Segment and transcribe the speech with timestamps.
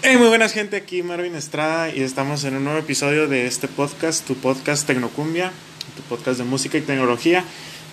[0.00, 3.66] Hey, muy buenas gente, aquí Marvin Estrada y estamos en un nuevo episodio de este
[3.66, 5.50] podcast, tu podcast Tecnocumbia,
[5.96, 7.42] tu podcast de música y tecnología.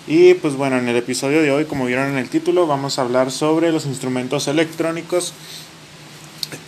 [0.06, 3.02] Y pues bueno, en el episodio de hoy, como vieron en el título, vamos a
[3.02, 5.34] hablar sobre los instrumentos electrónicos.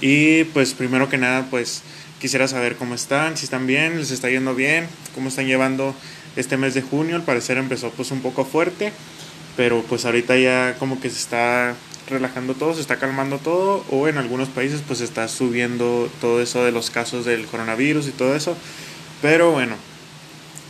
[0.01, 1.83] Y pues primero que nada, pues
[2.19, 5.93] quisiera saber cómo están, si están bien, les está yendo bien, cómo están llevando
[6.35, 7.15] este mes de junio.
[7.15, 8.91] Al parecer empezó pues un poco fuerte,
[9.55, 11.75] pero pues ahorita ya como que se está
[12.09, 16.63] relajando todo, se está calmando todo, o en algunos países pues está subiendo todo eso
[16.63, 18.55] de los casos del coronavirus y todo eso.
[19.21, 19.75] Pero bueno,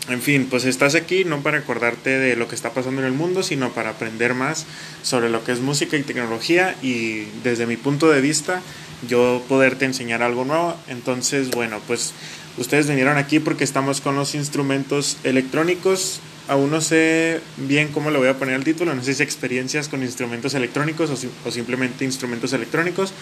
[0.09, 3.13] en fin, pues estás aquí no para recordarte de lo que está pasando en el
[3.13, 4.65] mundo, sino para aprender más
[5.03, 8.61] sobre lo que es música y tecnología y desde mi punto de vista
[9.07, 10.75] yo poderte enseñar algo nuevo.
[10.87, 12.13] Entonces, bueno, pues
[12.57, 18.17] ustedes vinieron aquí porque estamos con los instrumentos electrónicos aún no sé bien cómo le
[18.17, 21.09] voy a poner el título, no sé si experiencias con instrumentos electrónicos
[21.45, 23.13] o, simplemente instrumentos electrónicos,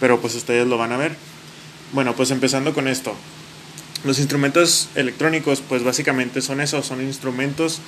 [0.00, 1.16] pero pues ustedes lo van a ver.
[1.92, 3.14] Bueno, pues empezando con esto.
[4.04, 7.80] Los instrumentos electrónicos pues básicamente son eso, son instrumentos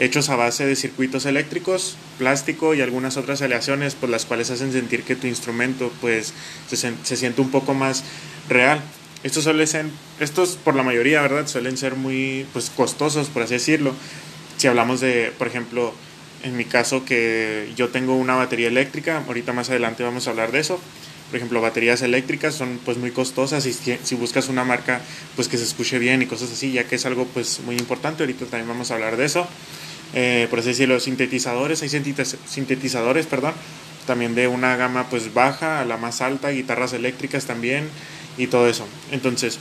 [0.00, 4.72] hechos a base de circuitos eléctricos, plástico y algunas otras aleaciones pues las cuales hacen
[4.72, 6.32] sentir que tu instrumento pues
[6.68, 8.02] se, se siente un poco más
[8.48, 8.80] real.
[9.22, 9.86] Estos suelen ser,
[10.18, 11.46] estos por la mayoría, ¿verdad?
[11.46, 13.94] Suelen ser muy pues costosos, por así decirlo
[14.60, 15.94] si hablamos de, por ejemplo,
[16.42, 20.52] en mi caso que yo tengo una batería eléctrica, ahorita más adelante vamos a hablar
[20.52, 20.78] de eso.
[21.30, 25.00] Por ejemplo, baterías eléctricas son pues muy costosas y si buscas una marca
[25.34, 28.22] pues que se escuche bien y cosas así, ya que es algo pues muy importante,
[28.22, 29.48] ahorita también vamos a hablar de eso.
[30.12, 33.54] Eh, por así decirlo, sintetizadores, hay sintetizadores, perdón,
[34.06, 37.88] también de una gama pues baja a la más alta, guitarras eléctricas también
[38.36, 38.86] y todo eso.
[39.10, 39.58] Entonces,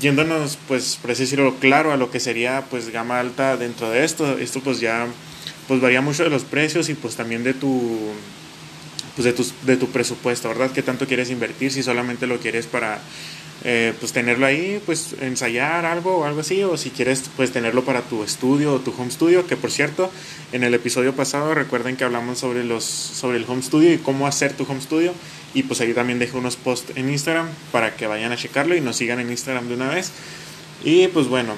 [0.00, 4.04] yéndonos, pues, por así decirlo, claro a lo que sería, pues, gama alta dentro de
[4.04, 5.06] esto, esto pues ya,
[5.68, 7.98] pues varía mucho de los precios y pues también de tu,
[9.14, 10.70] pues de tu, de tu presupuesto, ¿verdad?
[10.70, 11.72] ¿Qué tanto quieres invertir?
[11.72, 13.00] Si solamente lo quieres para,
[13.64, 17.84] eh, pues, tenerlo ahí, pues, ensayar algo o algo así, o si quieres, pues, tenerlo
[17.84, 20.10] para tu estudio o tu home studio, que por cierto,
[20.52, 24.26] en el episodio pasado recuerden que hablamos sobre, los, sobre el home studio y cómo
[24.26, 25.12] hacer tu home studio.
[25.56, 28.82] Y pues ahí también dejé unos posts en Instagram para que vayan a checarlo y
[28.82, 30.12] nos sigan en Instagram de una vez.
[30.84, 31.54] Y pues bueno,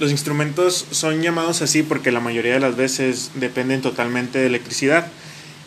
[0.00, 5.06] los instrumentos son llamados así porque la mayoría de las veces dependen totalmente de electricidad.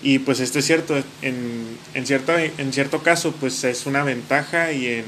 [0.04, 4.74] Y pues esto es cierto, en, en, cierto, en cierto caso pues es una ventaja
[4.74, 5.06] y en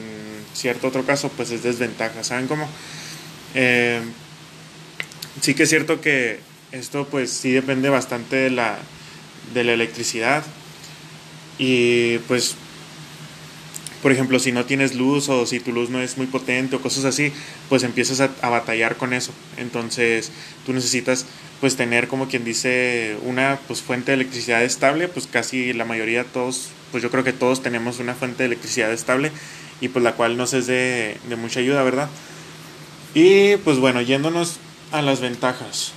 [0.54, 2.24] cierto otro caso pues es desventaja.
[2.24, 2.70] ¿Saben cómo?
[3.54, 4.00] Eh,
[5.42, 6.40] sí que es cierto que
[6.72, 8.78] esto pues sí depende bastante de la,
[9.54, 10.46] de la electricidad
[11.58, 12.56] y pues,
[14.02, 16.82] por ejemplo, si no tienes luz o si tu luz no es muy potente o
[16.82, 17.32] cosas así,
[17.70, 19.32] pues empiezas a, batallar con eso.
[19.58, 20.32] Entonces,
[20.66, 21.26] tú necesitas
[21.62, 26.26] pues tener como quien dice una pues fuente de electricidad estable, pues casi la mayoría
[26.26, 29.32] todos, pues yo creo que todos tenemos una fuente de electricidad estable
[29.80, 32.10] y pues la cual nos es de, de mucha ayuda, ¿verdad?
[33.14, 34.58] Y pues bueno, yéndonos
[34.92, 35.94] a las ventajas.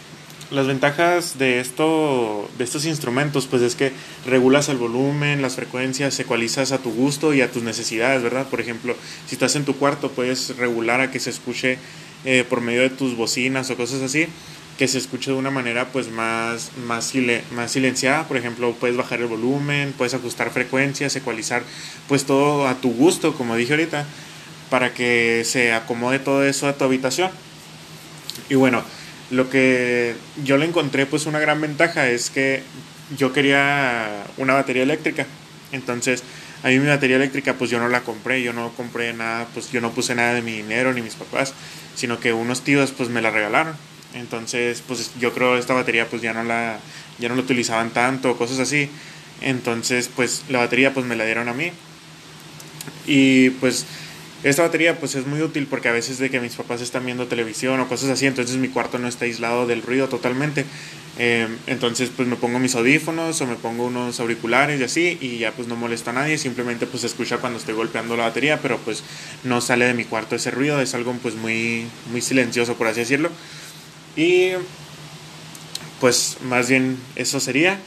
[0.50, 3.90] Las ventajas de, esto, de estos instrumentos, pues es que
[4.26, 8.46] regulas el volumen, las frecuencias, ecualizas a tu gusto y a tus necesidades, ¿verdad?
[8.46, 8.94] Por ejemplo,
[9.26, 11.78] si estás en tu cuarto, puedes regular a que se escuche
[12.24, 14.28] eh, por medio de tus bocinas o cosas así,
[14.78, 17.12] que se escuche de una manera pues más, más,
[17.50, 18.28] más silenciada.
[18.28, 21.64] Por ejemplo, puedes bajar el volumen, puedes ajustar frecuencias, ecualizar
[22.06, 24.06] pues todo a tu gusto, como dije ahorita,
[24.70, 27.32] para que se acomode todo eso a tu habitación.
[28.48, 28.84] Y bueno,
[29.30, 30.14] lo que
[30.44, 32.62] yo le encontré pues una gran ventaja es que
[33.16, 35.26] yo quería una batería eléctrica.
[35.72, 36.22] Entonces,
[36.62, 39.70] a mí mi batería eléctrica pues yo no la compré, yo no compré nada, pues
[39.70, 41.54] yo no puse nada de mi dinero ni mis papás,
[41.94, 43.74] sino que unos tíos pues me la regalaron.
[44.14, 46.78] Entonces, pues yo creo esta batería pues ya no la
[47.18, 48.90] ya no la utilizaban tanto, cosas así.
[49.40, 51.72] Entonces, pues la batería pues me la dieron a mí.
[53.06, 53.86] Y pues
[54.50, 57.26] esta batería pues es muy útil porque a veces de que mis papás están viendo
[57.26, 60.64] televisión o cosas así, entonces mi cuarto no está aislado del ruido totalmente.
[61.18, 65.38] Em, entonces pues me pongo mis audífonos o me pongo unos auriculares y así y
[65.38, 68.60] ya pues no molesto a nadie, simplemente pues se escucha cuando estoy golpeando la batería,
[68.62, 69.02] pero pues
[69.42, 73.00] no sale de mi cuarto ese ruido, es algo pues muy, muy silencioso por así
[73.00, 73.30] decirlo.
[74.14, 74.50] Y
[76.00, 77.80] pues más bien eso sería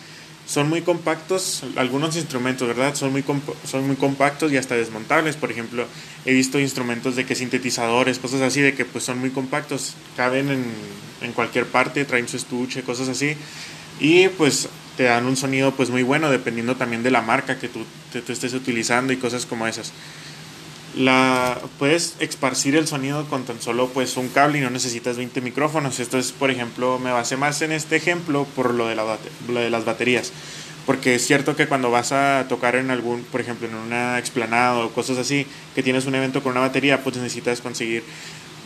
[0.50, 2.96] son muy compactos, algunos instrumentos, ¿verdad?
[2.96, 3.24] Son muy,
[3.66, 5.36] son muy compactos y hasta desmontables.
[5.36, 5.86] Por ejemplo,
[6.25, 10.50] he visto instrumentos de que sintetizadores, cosas así, de que pues son muy compactos, caben
[10.50, 10.66] en,
[11.22, 13.36] en cualquier parte, traen su estuche, cosas así.
[14.00, 17.69] Y pues te dan un sonido pues muy bueno, dependiendo también de la marca que
[17.69, 19.94] tú, tú estés utilizando y cosas como esas
[20.95, 25.41] la puedes esparcir el sonido con tan solo pues un cable y no necesitas 20
[25.41, 26.00] micrófonos.
[26.00, 29.69] Esto es, por ejemplo, me basé más en este ejemplo por lo de, la, de
[29.69, 30.31] las baterías.
[30.86, 34.80] porque es cierto que cuando vas a tocar en algún, por ejemplo, en una explanada
[34.80, 35.45] o cosas así,
[35.75, 38.03] que tienes un evento con una batería, pues necesitas conseguir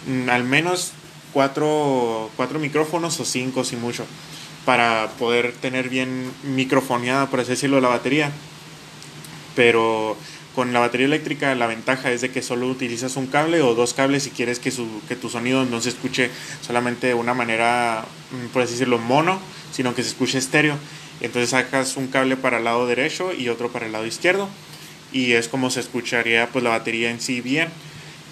[0.07, 0.93] mm, al menos
[1.33, 4.05] cuatro, cuatro micrófonos o cinco, si mucho,
[4.65, 8.31] para poder tener bien microfoneada, por así decirlo, la batería.
[9.55, 10.15] Pero
[10.55, 13.93] con la batería eléctrica la ventaja es de que solo utilizas un cable o dos
[13.93, 16.29] cables si quieres que, su, que tu sonido no se escuche
[16.61, 19.39] solamente de una manera, mm, por así decirlo, mono,
[19.71, 20.77] sino que se escuche estéreo.
[21.21, 24.49] Entonces sacas un cable para el lado derecho y otro para el lado izquierdo
[25.13, 27.69] y es como se escucharía pues la batería en sí bien.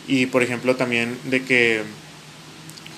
[0.07, 1.83] Y por ejemplo también de que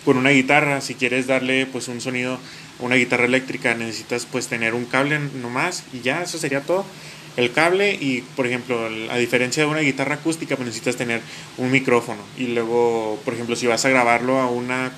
[0.06, 2.40] con una guitarra, si quieres darle pues un sonido,
[2.80, 6.86] una guitarra eléctrica, necesitas pues tener un cable nomás y ya, eso sería todo.
[7.35, 11.21] El cable y por ejemplo, a diferencia de una guitarra acústica, pues necesitas tener
[11.57, 14.91] un micrófono y luego, por ejemplo, si vas a grabarlo a una,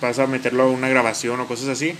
[0.00, 1.94] vas a meterlo a una grabación o cosas así,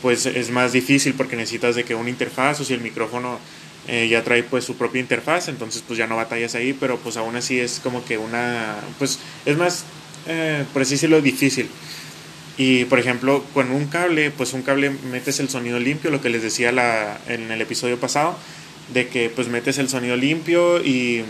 [0.00, 3.38] pues es más difícil porque necesitas de que una interfaz o si el micrófono
[3.86, 7.18] eh, ya trae pues su propia interfaz, entonces pues ya no batallas ahí, pero pues
[7.18, 9.84] aún así es como que una, pues es más,
[10.26, 11.68] eh, por así decirlo, difícil.
[12.56, 16.30] Y por ejemplo, con un cable, pues un cable metes el sonido limpio, lo que
[16.30, 18.38] les decía la, en el episodio pasado,
[18.92, 21.24] de que pues metes el sonido limpio y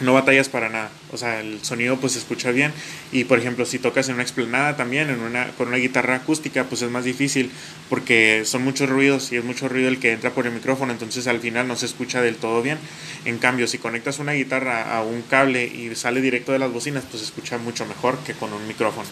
[0.00, 0.90] no batallas para nada.
[1.10, 2.72] O sea, el sonido pues se escucha bien.
[3.12, 6.64] Y por ejemplo, si tocas en una explanada también, en una, con una guitarra acústica,
[6.64, 7.50] pues es más difícil
[7.88, 11.26] porque son muchos ruidos y es mucho ruido el que entra por el micrófono, entonces
[11.26, 12.78] al final no se escucha del todo bien.
[13.24, 17.04] En cambio, si conectas una guitarra a un cable y sale directo de las bocinas,
[17.10, 19.08] pues se escucha mucho mejor que con un micrófono.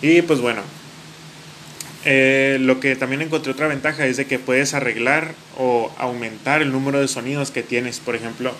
[0.00, 0.62] Y pues bueno,
[2.04, 6.72] eh, lo que también encontré otra ventaja es de que puedes arreglar o aumentar el
[6.72, 8.00] número de sonidos que tienes.
[8.00, 8.52] Por ejemplo,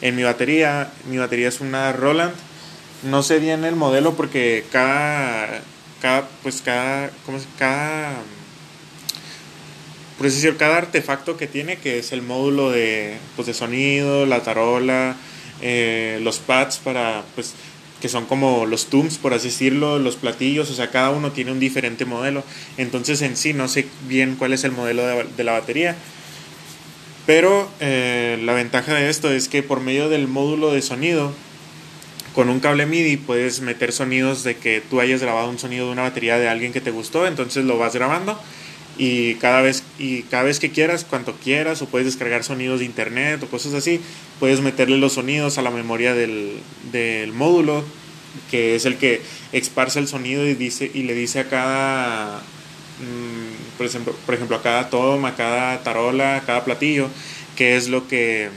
[0.00, 2.34] en mi batería, mi batería es una Roland.
[3.04, 5.60] No sé bien el modelo porque cada,
[6.00, 7.46] cada pues cada, ¿cómo es?
[7.56, 8.14] Cada,
[10.58, 15.14] cada artefacto que tiene, que es el módulo de, pues, de sonido, la tarola,
[15.60, 17.54] eh, los pads para, pues,
[18.00, 21.52] que son como los tums, por así decirlo, los platillos, o sea, cada uno tiene
[21.52, 22.44] un diferente modelo.
[22.76, 25.96] Entonces en sí no sé bien cuál es el modelo de, la batería
[27.26, 31.34] pero eh, la ventaja de esto es que por medio del módulo de sonido,
[32.34, 35.92] con un cable MIDI puedes meter sonidos de que tú hayas grabado un sonido de
[35.92, 38.40] una batería de alguien que te gustó, entonces lo vas grabando
[38.98, 42.86] y cada vez, y cada vez que quieras, cuanto quieras, o puedes descargar sonidos de
[42.86, 44.00] internet o cosas así,
[44.38, 46.60] puedes meterle los sonidos a la memoria del,
[46.92, 47.84] del módulo,
[48.50, 49.22] que es el que
[49.52, 52.42] esparce el sonido y, dice, y le dice a cada
[53.00, 57.08] Mm, por, ejemplo, por ejemplo, a cada toma, a cada tarola, a cada platillo,
[57.56, 58.50] qué es lo que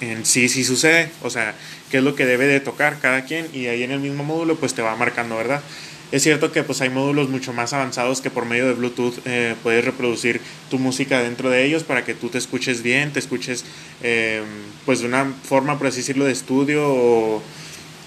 [0.00, 1.54] en sí sí sucede, o sea,
[1.90, 4.56] qué es lo que debe de tocar cada quien y ahí en el mismo módulo
[4.56, 5.62] pues te va marcando, ¿verdad?
[6.12, 9.54] Es cierto que pues hay módulos mucho más avanzados que por medio de Bluetooth eh,
[9.62, 13.64] puedes reproducir tu música dentro de ellos para que tú te escuches bien, te escuches
[14.02, 14.42] eh,
[14.84, 17.42] pues de una forma, por así decirlo, de estudio o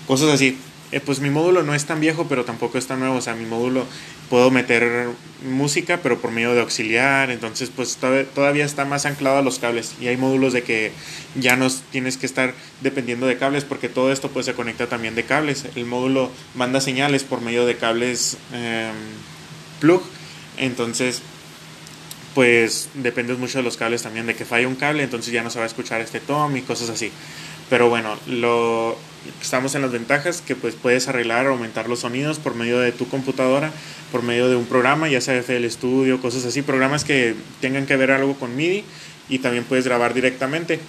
[0.05, 0.57] cosas así.
[0.93, 3.15] Eh, pues mi módulo no es tan viejo, pero tampoco es tan nuevo.
[3.15, 3.87] O sea, mi módulo
[4.29, 5.07] puedo meter
[5.43, 7.31] música, pero por medio de auxiliar.
[7.31, 7.97] Entonces, pues
[8.35, 9.95] todavía está más anclado a los cables.
[9.99, 10.91] Y hay módulos de que
[11.33, 15.15] ya no tienes que estar dependiendo de cables, porque todo esto pues se conecta también
[15.15, 15.65] de cables.
[15.75, 18.93] El módulo manda señales por medio de cables em,
[19.79, 20.03] plug.
[20.57, 21.23] Entonces,
[22.35, 25.49] pues dependes mucho de los cables también, de que falla un cable, entonces ya no
[25.49, 27.11] se va a escuchar este tom y cosas así.
[27.73, 28.95] Pero bueno, lo,
[29.41, 33.07] estamos en las ventajas que pues puedes arreglar, aumentar los sonidos por medio de tu
[33.07, 33.71] computadora,
[34.11, 37.95] por medio de un programa, ya sea FL Studio, cosas así, programas que tengan que
[37.95, 38.83] ver algo con MIDI
[39.27, 40.79] y también puedes grabar directamente.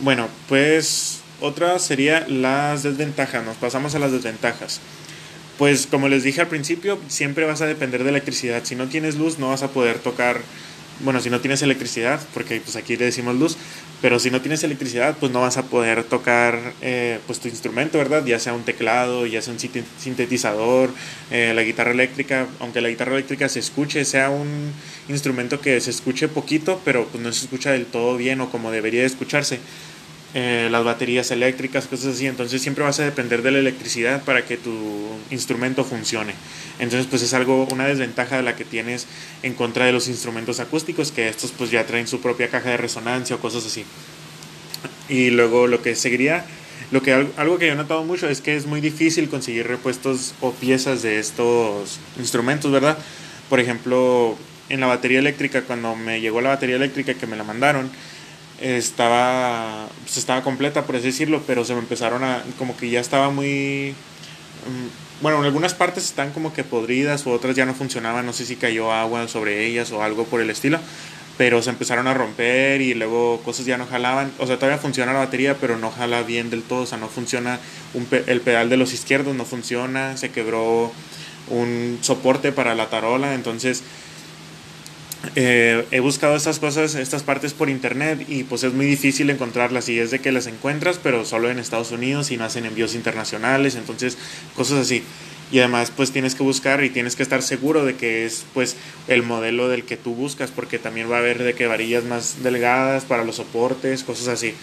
[0.00, 4.80] Bueno, pues otra sería las desventajas, nos pasamos a las desventajas.
[5.58, 8.64] Pues como les dije al principio, siempre vas a depender de electricidad.
[8.64, 10.40] Si no tienes luz no vas a poder tocar
[11.00, 13.56] bueno, si no tienes electricidad, porque pues aquí le decimos luz,
[14.02, 17.98] pero si no tienes electricidad, pues no vas a poder tocar eh, pues tu instrumento,
[17.98, 18.24] ¿verdad?
[18.26, 20.90] Ya sea un teclado, ya sea un sintetizador,
[21.30, 24.72] eh, la guitarra eléctrica, aunque la guitarra eléctrica se escuche, sea un
[25.08, 28.72] instrumento que se escuche poquito, pero pues no se escucha del todo bien o como
[28.72, 29.60] debería de escucharse.
[30.34, 32.26] Eh, las baterías eléctricas, cosas así.
[32.26, 34.72] Entonces siempre vas a depender de la electricidad para que tu
[35.30, 36.32] instrumento funcione.
[36.78, 39.06] Entonces pues es algo, una desventaja de la que tienes
[39.42, 42.76] en contra de los instrumentos acústicos, que estos pues ya traen su propia caja de
[42.78, 43.84] resonancia o cosas así.
[45.10, 46.46] Y luego lo que seguiría,
[46.90, 50.34] lo que, algo que yo he notado mucho es que es muy difícil conseguir repuestos
[50.40, 52.96] o piezas de estos instrumentos, ¿verdad?
[53.50, 54.38] Por ejemplo,
[54.70, 57.90] en la batería eléctrica, cuando me llegó la batería eléctrica que me la mandaron,
[58.62, 63.00] estaba, pues estaba completa, por así decirlo, pero se me empezaron a, como que ya
[63.00, 63.94] estaba muy,
[64.66, 68.32] mm, bueno, en algunas partes están como que podridas o otras ya no funcionaban, no
[68.32, 70.78] sé si cayó agua sobre ellas o algo por el estilo,
[71.38, 74.32] pero se empezaron a romper y luego cosas ya no jalaban.
[74.38, 76.82] O sea, todavía funciona la batería, pero no jala bien del todo.
[76.82, 77.58] O sea, no funciona
[78.26, 80.16] el pedal de los izquierdos, no funciona.
[80.16, 80.92] Se quebró
[81.48, 83.34] un soporte para la tarola.
[83.34, 83.82] Entonces,
[85.36, 89.88] eh, he buscado estas cosas, estas partes por internet y pues es muy difícil encontrarlas
[89.88, 92.94] y es de que las encuentras, pero solo en Estados Unidos y no hacen envíos
[92.94, 93.76] internacionales.
[93.76, 94.18] Entonces,
[94.54, 95.02] cosas así
[95.52, 98.74] y además pues tienes que buscar y tienes que estar seguro de que es pues
[99.06, 102.42] el modelo del que tú buscas porque también va a haber de que varillas más
[102.42, 104.54] delgadas para los soportes, cosas así.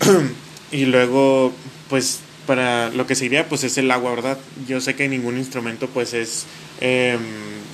[0.72, 1.52] y luego
[1.88, 4.38] pues para lo que sería pues es el agua, ¿verdad?
[4.66, 6.46] Yo sé que ningún instrumento pues es
[6.80, 7.20] em,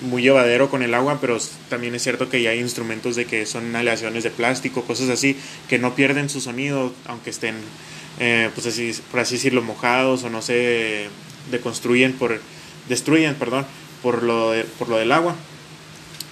[0.03, 1.39] muy llevadero con el agua, pero
[1.69, 5.37] también es cierto que ya hay instrumentos de que son aleaciones de plástico, cosas así,
[5.69, 7.57] que no pierden su sonido aunque estén
[8.21, 11.09] eh, pues así, por así decirlo mojados o no sé
[11.51, 12.41] deconstruyen por,
[12.89, 13.65] destruyen, perdón,
[14.03, 15.35] por lo, por lo del agua.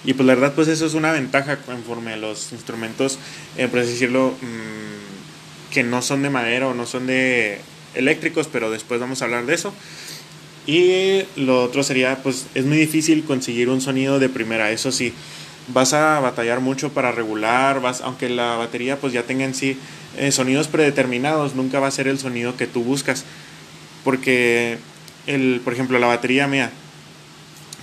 [0.03, 3.19] Y pues la verdad, pues eso es una ventaja conforme a los instrumentos,
[3.57, 7.59] eh, por así decirlo, mm, que no son de madera o no son de
[7.93, 9.73] eléctricos, pero después vamos a hablar de eso.
[10.67, 15.13] Y lo otro sería, pues es muy difícil conseguir un sonido de primera, eso sí,
[15.69, 19.77] vas a batallar mucho para regular, vas, aunque la batería pues ya tenga en sí
[20.17, 23.23] eh, sonidos predeterminados, nunca va a ser el sonido que tú buscas,
[24.03, 24.77] porque
[25.25, 26.69] el, por ejemplo, la batería mía,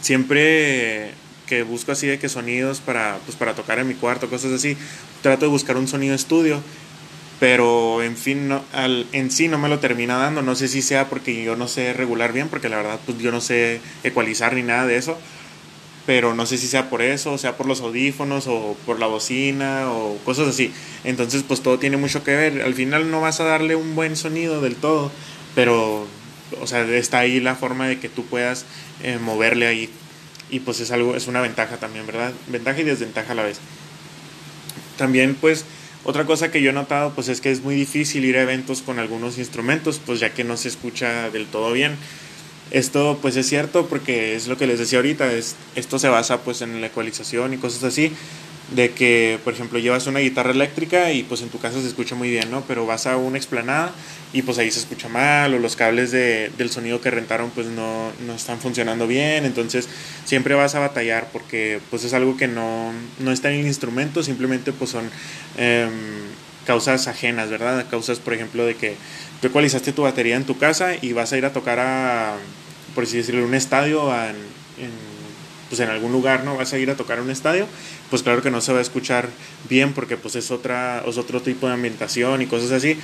[0.02, 1.12] siempre
[1.46, 4.76] que busco así de que sonidos para, pues, para tocar en mi cuarto, cosas así,
[5.22, 6.62] trato de buscar un sonido estudio,
[7.44, 10.80] pero en fin, no, al, en sí no me lo termina dando, no sé si
[10.80, 14.54] sea porque yo no sé regular bien, porque la verdad pues yo no sé ecualizar
[14.54, 15.18] ni nada de eso,
[16.06, 19.08] pero no sé si sea por eso, o sea por los audífonos o por la
[19.08, 20.72] bocina o cosas así.
[21.04, 24.16] Entonces pues todo tiene mucho que ver, al final no vas a darle un buen
[24.16, 25.12] sonido del todo,
[25.54, 26.06] pero
[26.62, 28.64] o sea, está ahí la forma de que tú puedas
[29.02, 29.90] eh, moverle ahí.
[30.48, 32.32] Y pues es algo, es una ventaja también, ¿verdad?
[32.46, 33.58] Ventaja y desventaja a la vez.
[34.96, 35.66] También, pues,
[36.04, 38.82] otra cosa que yo he notado, pues es que es muy difícil ir a eventos
[38.82, 41.96] con algunos instrumentos, pues ya que no se escucha del todo bien.
[42.70, 46.40] Esto pues es cierto porque es lo que les decía ahorita, es, esto se basa
[46.40, 48.12] pues en la ecualización y cosas así,
[48.70, 52.14] de que, por ejemplo, llevas una guitarra eléctrica y pues en tu casa se escucha
[52.14, 52.62] muy bien, ¿no?
[52.62, 53.92] Pero vas a una explanada
[54.32, 57.66] y pues ahí se escucha mal o los cables de, del sonido que rentaron pues
[57.66, 59.88] no, no, están funcionando bien, entonces
[60.24, 64.22] siempre vas a batallar porque pues es algo que no, no está en el instrumento,
[64.22, 65.10] simplemente pues son
[65.58, 65.90] em,
[66.66, 67.86] causas ajenas, ¿verdad?
[67.90, 68.96] Causas, por ejemplo, de que
[69.42, 72.36] tú ecualizaste tu batería en tu casa y vas a ir a tocar a,
[72.94, 74.10] por así decirlo, un estadio
[74.78, 75.13] en
[75.68, 76.56] pues en algún lugar, ¿no?
[76.56, 77.66] Vas a ir a tocar un estadio,
[78.10, 79.28] pues claro que no se va a escuchar
[79.68, 82.98] bien porque pues es, otra, es otro tipo de ambientación y cosas así.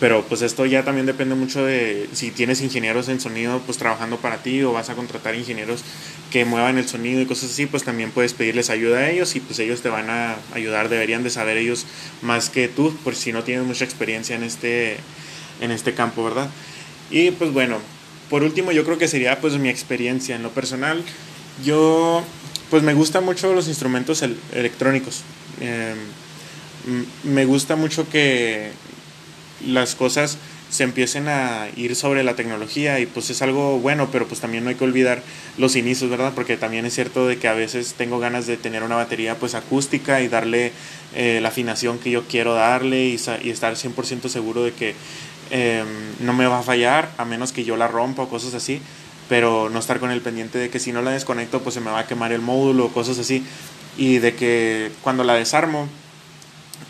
[0.00, 4.18] Pero pues esto ya también depende mucho de si tienes ingenieros en sonido pues trabajando
[4.18, 5.82] para ti o vas a contratar ingenieros
[6.30, 9.40] que muevan el sonido y cosas así, pues también puedes pedirles ayuda a ellos y
[9.40, 11.86] pues ellos te van a ayudar, deberían de saber ellos
[12.20, 14.98] más que tú, por si no tienes mucha experiencia en este,
[15.60, 16.50] en este campo, ¿verdad?
[17.10, 17.78] Y pues bueno,
[18.30, 21.02] por último yo creo que sería pues mi experiencia en lo personal.
[21.64, 22.24] Yo
[22.70, 25.22] pues me gustan mucho los instrumentos electrónicos.
[25.60, 25.96] Em,
[27.24, 28.70] me gusta mucho que
[29.66, 30.38] las cosas
[30.70, 34.64] se empiecen a ir sobre la tecnología y pues es algo bueno, pero pues también
[34.64, 35.22] no hay que olvidar
[35.56, 36.32] los inicios, ¿verdad?
[36.34, 39.54] Porque también es cierto de que a veces tengo ganas de tener una batería pues
[39.54, 40.72] acústica y darle
[41.14, 44.94] eh, la afinación que yo quiero darle y, y estar 100% seguro de que
[45.50, 45.86] Em,
[46.20, 48.80] no me va a fallar a menos que yo la rompa o cosas así,
[49.28, 51.90] pero no estar con el pendiente de que si no la desconecto pues se me
[51.90, 53.44] va a quemar el módulo o cosas así.
[53.96, 55.88] Y de que cuando la desarmo,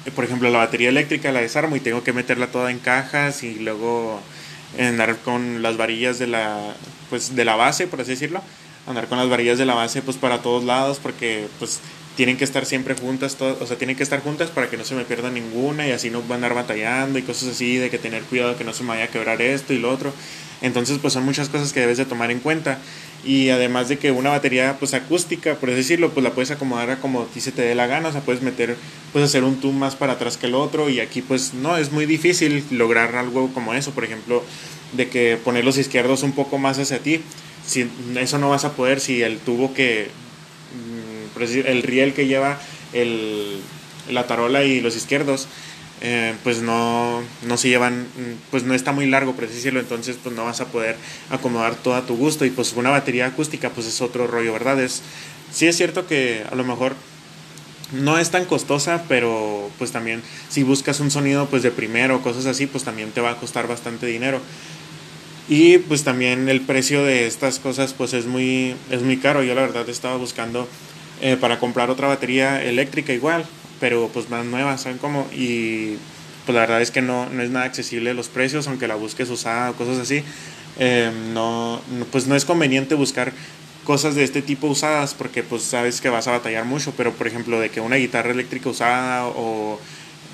[0.07, 3.43] eh, por ejemplo la batería eléctrica la desarmo y tengo que meterla toda en cajas
[3.43, 4.21] y luego
[4.79, 6.75] andar con las varillas de la
[7.09, 8.43] pues de la base por así decirlo
[8.87, 11.81] andar con las varillas de la base pues para todos lados porque pues
[12.19, 14.97] tienen que estar siempre juntas, o sea, tienen que estar juntas para que no se
[14.97, 17.99] me pierda ninguna y así no van a andar batallando y cosas así, de que
[17.99, 20.13] tener cuidado que no se me vaya a quebrar esto y lo otro.
[20.61, 22.79] Entonces, pues son muchas cosas que debes de tomar en cuenta.
[23.25, 26.97] Y además de que una batería, pues acústica, por decirlo, pues la puedes acomodar a
[26.99, 28.75] como a ti se te dé la gana, o sea, puedes meter,
[29.13, 31.93] puedes hacer un tune más para atrás que el otro y aquí pues no, es
[31.93, 34.43] muy difícil lograr algo como eso, por ejemplo,
[34.93, 37.21] de que poner los izquierdos un poco más hacia ti.
[37.65, 40.09] Si, eso no vas a poder si el tubo que
[41.41, 42.59] el riel que lleva
[42.93, 43.61] el,
[44.11, 45.49] la tarola y los izquierdos,
[46.01, 48.07] eh, pues no, no se llevan,
[48.51, 50.97] pues no está muy largo, por entonces pues no vas a poder
[51.31, 54.81] acomodar todo a tu gusto y pues una batería acústica pues es otro rollo, ¿verdad?
[54.81, 55.03] Es,
[55.53, 56.95] sí es cierto que a lo mejor
[57.93, 62.47] no es tan costosa, pero pues también si buscas un sonido pues de primero cosas
[62.47, 64.41] así, pues también te va a costar bastante dinero.
[65.49, 69.43] Y pues también el precio de estas cosas pues es muy, es muy caro.
[69.43, 70.69] Yo la verdad estaba buscando
[71.21, 73.45] eh, para comprar otra batería eléctrica igual,
[73.81, 75.27] pero pues más nueva, ¿saben cómo?
[75.33, 75.97] Y
[76.47, 79.29] pues la verdad es que no, no es nada accesible los precios, aunque la busques
[79.31, 80.23] usada o cosas así.
[80.79, 81.81] Eh, no,
[82.13, 83.33] pues no es conveniente buscar
[83.85, 87.27] cosas de este tipo usadas porque pues sabes que vas a batallar mucho, pero por
[87.27, 89.81] ejemplo de que una guitarra eléctrica usada o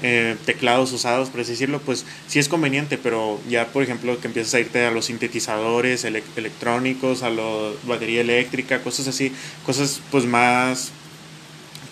[0.03, 4.27] eh, teclados usados, por así decirlo, pues sí es conveniente, pero ya por ejemplo que
[4.27, 9.33] empiezas a irte a los sintetizadores electrónicos, a la batería eléctrica, cosas así,
[9.65, 10.91] cosas pues más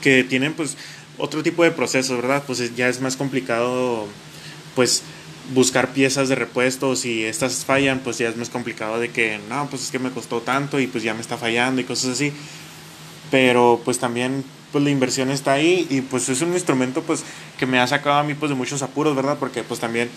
[0.01, 0.77] que tienen pues
[1.17, 2.43] otro tipo de procesos, ¿verdad?
[2.47, 4.07] Pues ya es más complicado
[4.75, 5.03] pues
[5.55, 9.69] buscar piezas de repuesto, si estas fallan, pues ya es más complicado de que, no,
[9.69, 12.33] pues es que me costó tanto y pues ya me está fallando y cosas así.
[13.31, 17.23] Pero pues también pues la inversión está ahí y pues es un instrumento pues
[17.59, 19.37] que me ha sacado a mí pues de muchos apuros, ¿verdad?
[19.39, 20.09] Porque pues también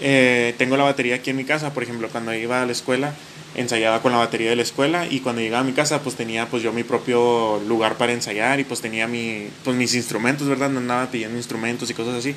[0.00, 3.14] eh, tengo la batería aquí en mi casa, por ejemplo, cuando iba a la escuela
[3.54, 6.46] ensayaba con la batería de la escuela y cuando llegaba a mi casa pues tenía
[6.48, 10.70] pues yo mi propio lugar para ensayar y pues tenía mi, pues mis instrumentos, ¿verdad?
[10.70, 12.34] No andaba pidiendo instrumentos y cosas así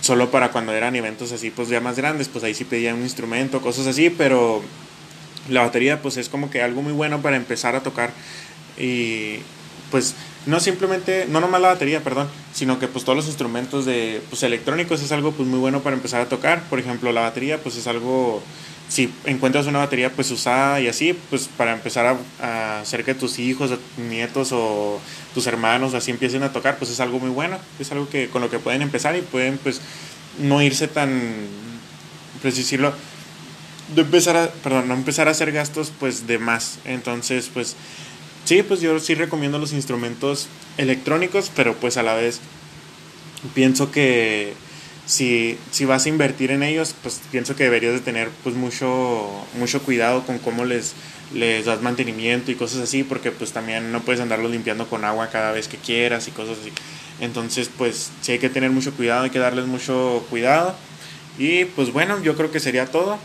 [0.00, 3.02] solo para cuando eran eventos así pues ya más grandes, pues ahí sí pedía un
[3.02, 4.62] instrumento, cosas así, pero
[5.48, 8.10] la batería pues es como que algo muy bueno para empezar a tocar
[8.78, 9.38] y
[9.90, 10.14] pues
[10.46, 14.42] no simplemente, no nomás la batería, perdón, sino que pues todos los instrumentos de pues
[14.42, 17.76] electrónicos es algo pues muy bueno para empezar a tocar, por ejemplo la batería pues
[17.76, 18.42] es algo
[18.88, 23.38] si encuentras una batería pues usada y así, pues para empezar a, hacer que tus
[23.38, 25.00] hijos, nietos o
[25.34, 28.42] tus hermanos así empiecen a tocar, pues es algo muy bueno, es algo que con
[28.42, 29.80] lo que pueden empezar y pueden pues
[30.38, 31.20] no irse tan,
[32.42, 32.92] pues decirlo,
[33.94, 36.78] de empezar a, perdón, no empezar a hacer gastos pues de más.
[36.84, 37.74] Entonces pues
[38.46, 40.48] sí, pues yo sí recomiendo los instrumentos
[40.78, 42.40] electrónicos, pero pues a la vez
[43.54, 44.54] pienso que
[45.04, 49.28] si, si vas a invertir en ellos, pues pienso que deberías de tener pues mucho,
[49.58, 50.94] mucho cuidado con cómo les,
[51.34, 55.28] les das mantenimiento y cosas así, porque pues también no puedes andarlos limpiando con agua
[55.28, 56.72] cada vez que quieras y cosas así.
[57.20, 60.74] Entonces pues sí hay que tener mucho cuidado, hay que darles mucho cuidado.
[61.38, 63.18] Y pues bueno, yo creo que sería todo.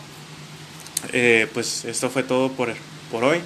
[1.13, 2.73] Eh, pues esto fue todo por,
[3.11, 3.39] por hoy.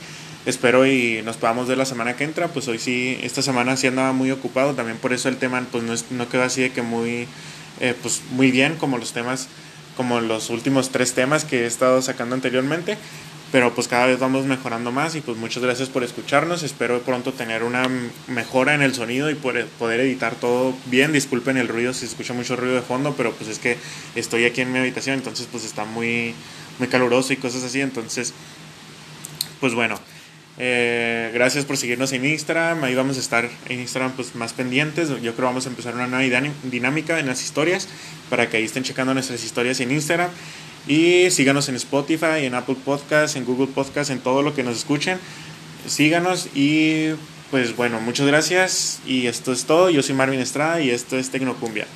[0.46, 2.50] Espero y nos podamos ver la semana que entra.
[2.50, 4.76] Pues hoy sí, esta semana sí andaba muy ocupado.
[4.76, 7.28] También por eso el tema pues no, es, no quedó así de que muy
[7.80, 9.48] eh, pues muy bien como los temas,
[9.98, 12.98] como los últimos tres temas que he estado sacando anteriormente.
[13.52, 16.62] Pero pues cada vez vamos mejorando más y pues muchas gracias por escucharnos.
[16.62, 17.90] Espero pronto tener una
[18.28, 21.12] mejora en el sonido y poder editar todo bien.
[21.12, 23.78] Disculpen el ruido si escucha mucho ruido de fondo, pero pues es que
[24.14, 26.36] estoy aquí en mi habitación, entonces pues está muy,
[26.80, 27.82] muy caluroso y cosas así.
[27.82, 28.34] Entonces,
[29.60, 30.00] pues bueno.
[30.58, 32.84] Eh, gracias por seguirnos en Instagram.
[32.84, 35.10] Ahí vamos a estar en Instagram pues, más pendientes.
[35.10, 37.88] Yo creo que vamos a empezar una nueva dinámica en las historias
[38.30, 40.30] para que ahí estén checando nuestras historias en Instagram.
[40.88, 44.78] Y síganos en Spotify, en Apple Podcasts, en Google Podcasts, en todo lo que nos
[44.78, 45.18] escuchen.
[45.88, 47.10] Síganos y
[47.52, 49.00] pues bueno, muchas gracias.
[49.06, 49.90] Y esto es todo.
[49.90, 51.88] Yo soy Marvin Estrada y esto es Tecnocumbia.